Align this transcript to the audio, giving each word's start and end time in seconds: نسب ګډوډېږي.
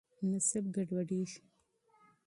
نسب 0.29 0.63
ګډوډېږي. 0.75 1.39